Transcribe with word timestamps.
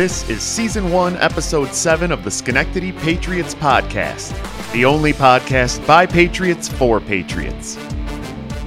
This 0.00 0.26
is 0.30 0.42
Season 0.42 0.90
1, 0.90 1.16
Episode 1.18 1.74
7 1.74 2.10
of 2.10 2.24
the 2.24 2.30
Schenectady 2.30 2.90
Patriots 2.90 3.54
Podcast, 3.54 4.32
the 4.72 4.86
only 4.86 5.12
podcast 5.12 5.86
by 5.86 6.06
Patriots 6.06 6.68
for 6.70 7.00
Patriots. 7.00 7.76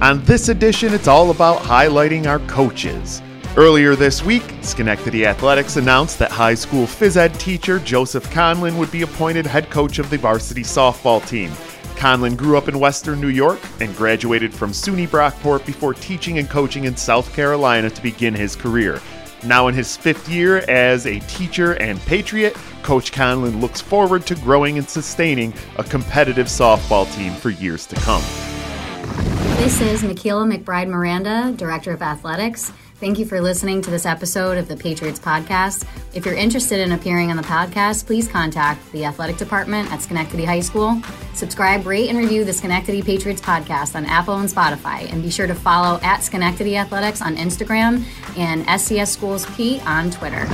On 0.00 0.22
this 0.22 0.48
edition, 0.48 0.94
it's 0.94 1.08
all 1.08 1.32
about 1.32 1.58
highlighting 1.58 2.26
our 2.26 2.38
coaches. 2.46 3.20
Earlier 3.56 3.96
this 3.96 4.22
week, 4.22 4.44
Schenectady 4.60 5.26
Athletics 5.26 5.74
announced 5.74 6.20
that 6.20 6.30
high 6.30 6.54
school 6.54 6.86
phys 6.86 7.16
ed 7.16 7.34
teacher 7.40 7.80
Joseph 7.80 8.30
Conlan 8.30 8.78
would 8.78 8.92
be 8.92 9.02
appointed 9.02 9.44
head 9.44 9.70
coach 9.70 9.98
of 9.98 10.10
the 10.10 10.18
varsity 10.18 10.62
softball 10.62 11.26
team. 11.26 11.50
Conlan 11.96 12.36
grew 12.36 12.56
up 12.56 12.68
in 12.68 12.78
Western 12.78 13.20
New 13.20 13.26
York 13.26 13.58
and 13.80 13.96
graduated 13.96 14.54
from 14.54 14.70
SUNY 14.70 15.08
Brockport 15.08 15.66
before 15.66 15.94
teaching 15.94 16.38
and 16.38 16.48
coaching 16.48 16.84
in 16.84 16.96
South 16.96 17.34
Carolina 17.34 17.90
to 17.90 18.02
begin 18.02 18.34
his 18.34 18.54
career. 18.54 19.00
Now 19.46 19.68
in 19.68 19.74
his 19.74 19.96
fifth 19.96 20.28
year 20.28 20.64
as 20.68 21.06
a 21.06 21.18
teacher 21.20 21.74
and 21.74 22.00
patriot, 22.00 22.56
Coach 22.82 23.12
Conlan 23.12 23.60
looks 23.60 23.80
forward 23.80 24.26
to 24.26 24.34
growing 24.36 24.78
and 24.78 24.88
sustaining 24.88 25.52
a 25.76 25.84
competitive 25.84 26.46
softball 26.46 27.12
team 27.14 27.34
for 27.34 27.50
years 27.50 27.86
to 27.86 27.96
come. 27.96 28.22
This 29.58 29.80
is 29.80 30.02
Michaela 30.02 30.46
McBride 30.46 30.88
Miranda, 30.88 31.52
Director 31.56 31.92
of 31.92 32.00
Athletics. 32.00 32.72
Thank 33.04 33.18
you 33.18 33.26
for 33.26 33.38
listening 33.38 33.82
to 33.82 33.90
this 33.90 34.06
episode 34.06 34.56
of 34.56 34.66
the 34.66 34.78
Patriots 34.78 35.20
Podcast. 35.20 35.86
If 36.14 36.24
you're 36.24 36.34
interested 36.34 36.80
in 36.80 36.92
appearing 36.92 37.28
on 37.28 37.36
the 37.36 37.42
podcast, 37.42 38.06
please 38.06 38.26
contact 38.26 38.90
the 38.92 39.04
athletic 39.04 39.36
department 39.36 39.92
at 39.92 40.00
Schenectady 40.00 40.46
High 40.46 40.60
School. 40.60 41.02
Subscribe, 41.34 41.84
rate, 41.84 42.08
and 42.08 42.16
review 42.16 42.44
the 42.44 42.52
Schenectady 42.54 43.02
Patriots 43.02 43.42
Podcast 43.42 43.94
on 43.94 44.06
Apple 44.06 44.38
and 44.38 44.48
Spotify. 44.48 45.12
And 45.12 45.22
be 45.22 45.28
sure 45.28 45.46
to 45.46 45.54
follow 45.54 46.00
at 46.00 46.22
Schenectady 46.22 46.78
Athletics 46.78 47.20
on 47.20 47.36
Instagram 47.36 48.06
and 48.38 48.64
SCS 48.66 49.08
Schools 49.08 49.44
P 49.54 49.80
on 49.80 50.10
Twitter. 50.10 50.46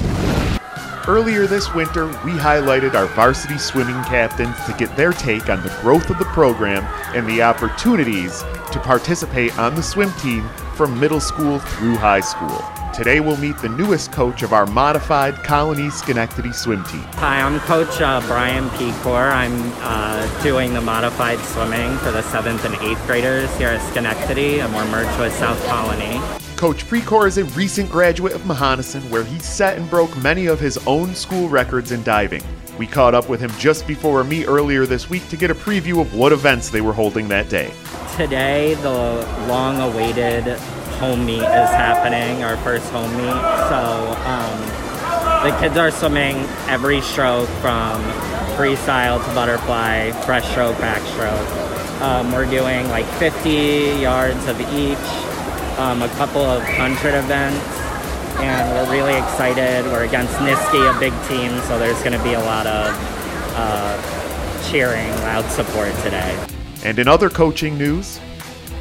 Earlier 1.10 1.48
this 1.48 1.74
winter, 1.74 2.06
we 2.24 2.30
highlighted 2.30 2.94
our 2.94 3.06
varsity 3.06 3.58
swimming 3.58 4.00
captains 4.04 4.54
to 4.64 4.72
get 4.78 4.96
their 4.96 5.12
take 5.12 5.48
on 5.48 5.60
the 5.60 5.76
growth 5.82 6.08
of 6.08 6.20
the 6.20 6.24
program 6.26 6.84
and 7.16 7.26
the 7.26 7.42
opportunities 7.42 8.44
to 8.70 8.78
participate 8.78 9.58
on 9.58 9.74
the 9.74 9.82
swim 9.82 10.12
team 10.20 10.48
from 10.76 11.00
middle 11.00 11.18
school 11.18 11.58
through 11.58 11.96
high 11.96 12.20
school. 12.20 12.64
Today 12.94 13.18
we'll 13.18 13.36
meet 13.38 13.58
the 13.58 13.70
newest 13.70 14.12
coach 14.12 14.44
of 14.44 14.52
our 14.52 14.66
modified 14.66 15.34
Colonie 15.34 15.90
Schenectady 15.90 16.52
swim 16.52 16.84
team. 16.84 17.02
Hi, 17.14 17.40
I'm 17.40 17.58
Coach 17.58 18.00
uh, 18.00 18.20
Brian 18.28 18.68
Precor. 18.68 19.32
I'm 19.32 19.72
uh, 19.80 20.42
doing 20.44 20.74
the 20.74 20.80
modified 20.80 21.40
swimming 21.40 21.98
for 21.98 22.12
the 22.12 22.22
7th 22.22 22.64
and 22.64 22.76
8th 22.76 23.04
graders 23.08 23.56
here 23.56 23.70
at 23.70 23.80
Schenectady, 23.90 24.60
and 24.60 24.72
we're 24.72 24.88
merged 24.92 25.18
with 25.18 25.32
South 25.32 25.60
Colonie. 25.64 26.40
Coach 26.60 26.86
Precor 26.88 27.26
is 27.26 27.38
a 27.38 27.44
recent 27.56 27.90
graduate 27.90 28.34
of 28.34 28.42
Mohonasen 28.42 29.00
where 29.08 29.24
he 29.24 29.38
set 29.38 29.78
and 29.78 29.88
broke 29.88 30.14
many 30.18 30.44
of 30.44 30.60
his 30.60 30.76
own 30.86 31.14
school 31.14 31.48
records 31.48 31.90
in 31.90 32.02
diving. 32.02 32.42
We 32.78 32.86
caught 32.86 33.14
up 33.14 33.30
with 33.30 33.40
him 33.40 33.50
just 33.58 33.86
before 33.86 34.20
a 34.20 34.24
meet 34.24 34.44
earlier 34.44 34.84
this 34.84 35.08
week 35.08 35.26
to 35.30 35.38
get 35.38 35.50
a 35.50 35.54
preview 35.54 36.02
of 36.02 36.14
what 36.14 36.32
events 36.32 36.68
they 36.68 36.82
were 36.82 36.92
holding 36.92 37.28
that 37.28 37.48
day. 37.48 37.72
Today, 38.14 38.74
the 38.74 39.26
long 39.48 39.80
awaited 39.80 40.44
home 40.98 41.24
meet 41.24 41.38
is 41.38 41.70
happening, 41.70 42.44
our 42.44 42.58
first 42.58 42.90
home 42.90 43.10
meet. 43.16 43.40
So 43.70 44.14
um, 44.26 45.48
the 45.48 45.56
kids 45.62 45.78
are 45.78 45.90
swimming 45.90 46.36
every 46.68 47.00
stroke 47.00 47.48
from 47.62 48.02
freestyle 48.58 49.26
to 49.26 49.34
butterfly, 49.34 50.10
breaststroke, 50.26 50.74
backstroke. 50.74 52.02
Um, 52.02 52.30
we're 52.32 52.44
doing 52.44 52.86
like 52.90 53.06
50 53.06 53.48
yards 53.98 54.46
of 54.46 54.60
each 54.74 55.29
um, 55.78 56.02
a 56.02 56.08
couple 56.10 56.42
of 56.42 56.62
hundred 56.62 57.14
events, 57.14 57.64
and 58.40 58.70
we're 58.70 58.92
really 58.92 59.16
excited. 59.16 59.84
We're 59.86 60.04
against 60.04 60.34
Niski, 60.34 60.94
a 60.94 60.98
big 60.98 61.12
team, 61.28 61.58
so 61.62 61.78
there's 61.78 61.98
going 62.02 62.16
to 62.16 62.22
be 62.22 62.34
a 62.34 62.40
lot 62.40 62.66
of 62.66 62.94
uh, 63.54 64.70
cheering, 64.70 65.10
loud 65.22 65.44
support 65.50 65.94
today. 66.02 66.46
And 66.84 66.98
in 66.98 67.08
other 67.08 67.28
coaching 67.28 67.76
news, 67.76 68.20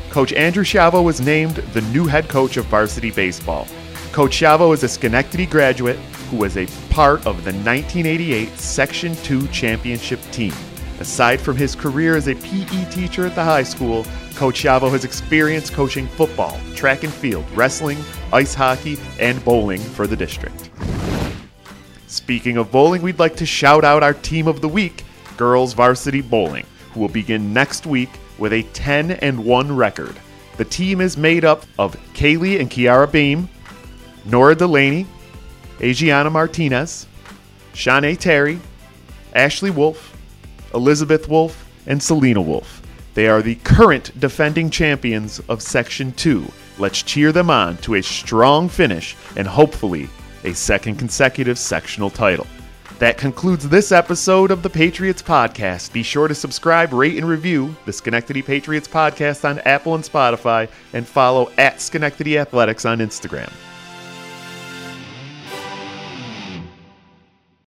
Coach 0.10 0.34
Andrew 0.34 0.64
Schiavo 0.64 1.04
was 1.04 1.22
named 1.22 1.58
the 1.74 1.82
new 1.82 2.06
head 2.06 2.30
coach 2.30 2.58
of 2.58 2.66
varsity 2.66 3.12
baseball. 3.12 3.68
Coach 4.12 4.32
Schiavo 4.32 4.74
is 4.74 4.84
a 4.84 4.88
Schenectady 4.88 5.46
graduate 5.46 5.98
who 6.30 6.38
was 6.38 6.58
a 6.58 6.66
part 6.90 7.20
of 7.28 7.44
the 7.44 7.52
1988 7.52 8.50
Section 8.58 9.16
2 9.18 9.48
championship 9.50 10.20
team. 10.32 10.54
Aside 11.00 11.40
from 11.40 11.56
his 11.56 11.76
career 11.76 12.18
as 12.18 12.28
a 12.28 12.36
PE 12.36 12.90
teacher 12.92 13.26
at 13.26 13.34
the 13.34 13.44
high 13.44 13.64
school, 13.64 14.06
Coach 14.36 14.64
Schiavo 14.64 14.92
has 14.92 15.06
experience 15.06 15.70
coaching 15.70 16.08
football, 16.08 16.60
track 16.76 17.06
and 17.06 17.14
field, 17.14 17.46
wrestling, 17.56 17.98
ice 18.34 18.54
hockey, 18.54 18.98
and 19.18 19.44
bowling 19.46 19.80
for 19.80 20.08
the 20.08 20.18
district. 20.18 20.70
Speaking 22.08 22.58
of 22.58 22.72
bowling, 22.72 23.02
we'd 23.02 23.20
like 23.20 23.38
to 23.38 23.46
shout 23.46 23.86
out 23.86 24.04
our 24.04 24.14
team 24.14 24.48
of 24.48 24.60
the 24.60 24.68
week, 24.68 25.06
Girls 25.38 25.74
Varsity 25.74 26.22
Bowling, 26.22 26.66
who 26.92 27.00
will 27.00 27.08
begin 27.08 27.54
next 27.54 27.86
week 27.86 28.10
with 28.38 28.52
a 28.52 28.64
10 28.74 29.12
and 29.12 29.46
1 29.46 29.76
record. 29.76 30.20
The 30.58 30.66
team 30.66 31.00
is 31.00 31.16
made 31.16 31.46
up 31.46 31.64
of 31.78 31.96
Kaylee 32.14 32.60
and 32.60 32.70
Kiara 32.70 33.10
Beam, 33.10 33.48
Nora 34.26 34.54
Delaney, 34.54 35.06
Adriana 35.80 36.30
Martinez, 36.30 37.08
Shawnee 37.74 38.18
Terry, 38.18 38.60
Ashley 39.34 39.70
Wolf, 39.70 40.19
Elizabeth 40.74 41.28
Wolf, 41.28 41.66
and 41.88 42.02
Selena 42.02 42.42
Wolf. 42.42 42.82
They 43.14 43.28
are 43.28 43.42
the 43.42 43.56
current 43.56 44.18
defending 44.20 44.70
champions 44.70 45.40
of 45.50 45.62
Section 45.62 46.12
2. 46.14 46.46
Let's 46.78 47.04
cheer 47.04 47.32
them 47.32 47.50
on 47.50 47.78
to 47.78 47.96
a 47.96 48.04
strong 48.04 48.70
finish 48.70 49.16
and 49.36 49.48
hopefully 49.48 50.08
a 50.44 50.54
second 50.54 50.98
consecutive 50.98 51.58
sectional 51.58 52.10
title. 52.10 52.48
That 53.00 53.18
concludes 53.18 53.68
this 53.68 53.92
episode 53.92 54.52
of 54.52 54.62
the 54.62 54.70
Patriots 54.70 55.22
Podcast. 55.22 55.94
Be 55.94 56.04
sure 56.04 56.28
to 56.28 56.36
subscribe, 56.36 56.92
rate, 56.92 57.18
and 57.18 57.28
review 57.28 57.76
the 57.86 57.94
Schenectady 57.94 58.42
Patriots 58.42 58.88
Podcast 58.90 59.50
on 59.50 59.60
Apple 59.60 59.96
and 59.96 60.04
Spotify, 60.04 60.70
and 60.94 61.08
follow 61.08 61.50
at 61.58 61.80
Schenectady 61.80 62.38
Athletics 62.38 62.86
on 62.86 63.00
Instagram. 63.00 63.52